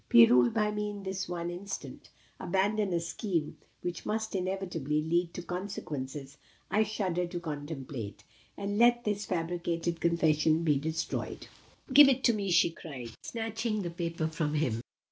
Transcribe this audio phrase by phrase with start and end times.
[0.09, 2.09] Be ruled by me in this one instance.
[2.39, 6.37] Abandon a scheme which must inevitably lead to consequences
[6.71, 8.23] I shudder to contemplate;
[8.57, 11.45] and let this fabricated confession be destroyed."
[11.93, 14.81] "Give it me," she cried, snatching the paper from him.